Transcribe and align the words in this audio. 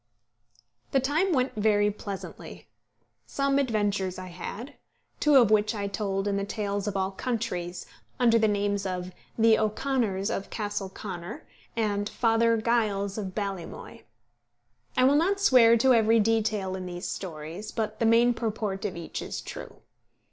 The 0.93 0.99
time 0.99 1.31
went 1.31 1.53
very 1.53 1.91
pleasantly. 1.91 2.67
Some 3.27 3.59
adventures 3.59 4.17
I 4.17 4.29
had; 4.29 4.73
two 5.19 5.35
of 5.35 5.51
which 5.51 5.75
I 5.75 5.85
told 5.85 6.27
in 6.27 6.37
the 6.37 6.43
Tales 6.43 6.87
of 6.87 6.97
All 6.97 7.11
Countries, 7.11 7.85
under 8.19 8.39
the 8.39 8.47
names 8.47 8.87
of 8.87 9.11
The 9.37 9.59
O'Conors 9.59 10.31
of 10.31 10.49
Castle 10.49 10.89
Conor, 10.89 11.45
and 11.75 12.09
Father 12.09 12.59
Giles 12.59 13.19
of 13.19 13.35
Ballymoy. 13.35 14.01
I 14.97 15.03
will 15.03 15.17
not 15.17 15.39
swear 15.39 15.77
to 15.77 15.93
every 15.93 16.19
detail 16.19 16.75
in 16.75 16.87
these 16.87 17.07
stories, 17.07 17.71
but 17.71 17.99
the 17.99 18.07
main 18.07 18.33
purport 18.33 18.85
of 18.85 18.97
each 18.97 19.21
is 19.21 19.39
true. 19.39 19.81